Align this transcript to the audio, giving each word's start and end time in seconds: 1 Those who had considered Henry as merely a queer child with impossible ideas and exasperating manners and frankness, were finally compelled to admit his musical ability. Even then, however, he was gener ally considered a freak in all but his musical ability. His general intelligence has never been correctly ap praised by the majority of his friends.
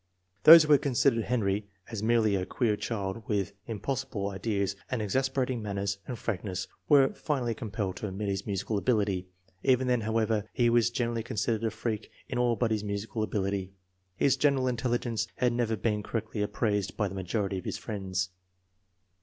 1 0.45 0.51
Those 0.55 0.63
who 0.63 0.71
had 0.71 0.81
considered 0.81 1.25
Henry 1.25 1.67
as 1.91 2.01
merely 2.01 2.33
a 2.35 2.43
queer 2.43 2.75
child 2.75 3.21
with 3.27 3.53
impossible 3.67 4.29
ideas 4.31 4.75
and 4.89 4.99
exasperating 4.99 5.61
manners 5.61 5.99
and 6.07 6.17
frankness, 6.17 6.67
were 6.89 7.13
finally 7.13 7.53
compelled 7.53 7.97
to 7.97 8.07
admit 8.07 8.27
his 8.29 8.47
musical 8.47 8.79
ability. 8.79 9.27
Even 9.61 9.85
then, 9.85 10.01
however, 10.01 10.49
he 10.53 10.71
was 10.71 10.89
gener 10.89 11.09
ally 11.11 11.21
considered 11.21 11.63
a 11.65 11.69
freak 11.69 12.09
in 12.27 12.39
all 12.39 12.55
but 12.55 12.71
his 12.71 12.83
musical 12.83 13.21
ability. 13.21 13.73
His 14.15 14.37
general 14.37 14.67
intelligence 14.67 15.27
has 15.35 15.51
never 15.51 15.75
been 15.75 16.01
correctly 16.01 16.41
ap 16.41 16.53
praised 16.53 16.97
by 16.97 17.07
the 17.07 17.13
majority 17.13 17.59
of 17.59 17.65
his 17.65 17.77
friends. 17.77 18.29